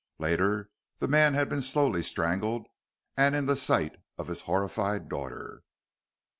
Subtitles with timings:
[0.17, 2.65] Later the man had been slowly strangled,
[3.15, 5.61] and in the sight of his horrified daughter.